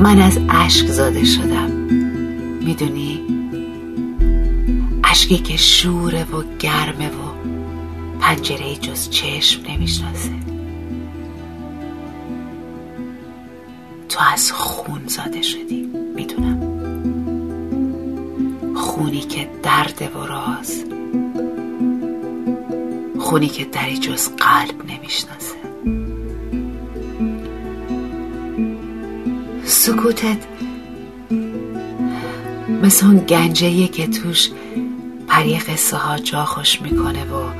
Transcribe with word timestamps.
من 0.00 0.18
از 0.18 0.38
اشک 0.48 0.86
زاده 0.86 1.24
شدم. 1.24 1.70
می‌دونی؟ 2.64 3.20
اشکی 5.04 5.38
که 5.38 5.56
شوره 5.56 6.24
و 6.24 6.42
گرمه 6.58 7.08
و 7.08 7.30
پنجره 8.20 8.76
جز 8.76 9.10
چشم 9.10 9.62
نمی‌شناسه. 9.68 10.30
تو 14.08 14.20
از 14.34 14.52
خون 14.52 15.00
زاده 15.06 15.42
شدی. 15.42 15.90
می‌دونم. 16.16 16.60
خونی 18.76 19.20
که 19.20 19.48
درد 19.62 20.10
و 20.16 20.26
راز. 20.26 20.84
خونی 23.18 23.48
که 23.48 23.64
دری 23.64 23.98
جز 23.98 24.28
قلب 24.28 24.92
نمی‌شناسه. 24.92 25.56
سکوتت. 29.70 30.38
مثل 32.82 33.06
اون 33.06 33.18
گنجه 33.18 33.88
که 33.88 34.06
توش 34.06 34.50
پری 35.28 35.58
قصه 35.58 35.96
ها 35.96 36.18
جا 36.18 36.44
خوش 36.44 36.82
می‌کنه 36.82 37.24
و 37.24 37.50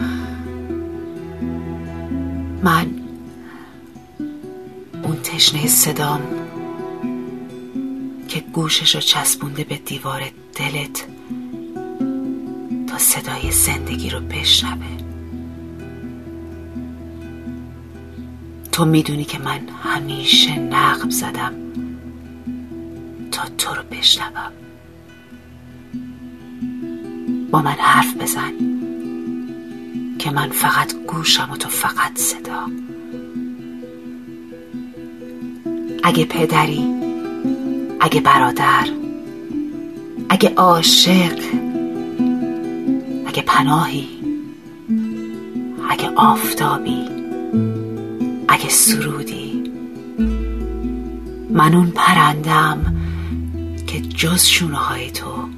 من 2.62 2.86
اون 5.02 5.16
تشنه 5.22 5.66
صدام 5.66 6.20
که 8.28 8.40
گوشش 8.40 8.94
رو 8.94 9.00
چسبونده 9.00 9.64
به 9.64 9.76
دیوار 9.76 10.22
دلت 10.54 11.04
تا 12.86 12.98
صدای 12.98 13.50
زندگی 13.50 14.10
رو 14.10 14.20
بشنوه. 14.20 14.86
تو 18.72 18.84
می‌دونی 18.84 19.24
که 19.24 19.38
من 19.38 19.60
همیشه 19.82 20.58
نقب 20.58 21.10
زدم. 21.10 21.52
تو 23.58 23.74
رو 23.74 23.82
بشنوم. 23.90 24.52
با 27.50 27.62
من 27.62 27.70
حرف 27.70 28.16
بزن 28.16 28.52
که 30.18 30.30
من 30.30 30.50
فقط 30.50 30.94
گوشم 31.06 31.50
و 31.52 31.56
تو 31.56 31.68
فقط 31.68 32.18
صدا. 32.18 32.66
اگه 36.02 36.24
پدری 36.24 36.84
اگه 38.00 38.20
برادر 38.20 38.88
اگه 40.28 40.54
عاشق 40.54 41.38
اگه 43.26 43.42
پناهی 43.42 44.08
اگه 45.90 46.10
آفتابی 46.16 47.08
اگه 48.48 48.68
سرودی 48.68 49.62
من 51.50 51.74
اون 51.74 51.90
پرندم 51.90 52.99
که 53.90 54.00
جز 54.00 54.44
شونه 54.44 54.76
های 54.76 55.10
تو 55.10 55.48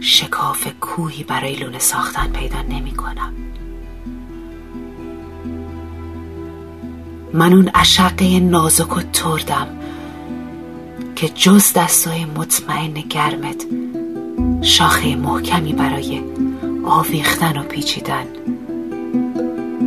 شکاف 0.00 0.68
کوهی 0.80 1.24
برای 1.24 1.56
لونه 1.56 1.78
ساختن 1.78 2.28
پیدا 2.32 2.62
نمی 2.62 2.90
کنم 2.90 3.32
من 7.32 7.52
اون 7.52 7.68
عشقه 7.68 8.40
نازک 8.40 8.96
و 8.96 9.00
تردم 9.00 9.68
که 11.16 11.28
جز 11.28 11.72
دستای 11.72 12.24
مطمئن 12.24 12.94
گرمت 12.94 13.66
شاخه 14.62 15.16
محکمی 15.16 15.72
برای 15.72 16.22
آویختن 16.84 17.56
و 17.58 17.62
پیچیدن 17.62 18.26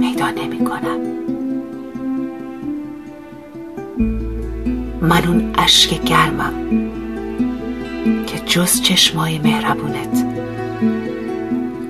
پیدا 0.01 0.29
نمی 0.29 0.65
کنم 0.65 0.99
من 5.01 5.27
اون 5.27 5.53
اشک 5.57 6.03
گرمم 6.03 6.98
جز 8.49 8.81
چشمای 8.81 9.39
مهربونت. 9.39 10.25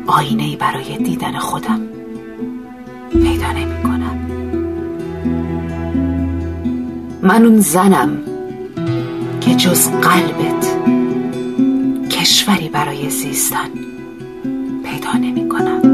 آینه 0.07 0.57
برای 0.57 0.97
دیدن 0.97 1.37
خودم 1.37 1.81
پیدا 3.11 3.51
نمی 3.51 3.83
کنم 3.83 4.17
من 7.21 7.45
اون 7.45 7.59
زنم 7.59 8.17
که 9.41 9.55
جز 9.55 9.89
قلبت 9.89 10.77
کشوری 12.11 12.69
برای 12.69 13.09
زیستن 13.09 13.69
پیدا 14.83 15.13
نمی 15.13 15.49
کنم 15.49 15.88